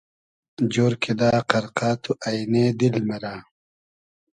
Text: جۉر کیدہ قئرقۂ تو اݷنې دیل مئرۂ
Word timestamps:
جۉر 0.73 0.91
کیدہ 1.03 1.31
قئرقۂ 1.49 1.89
تو 2.03 2.11
اݷنې 2.25 2.65
دیل 2.79 2.95
مئرۂ 3.07 3.35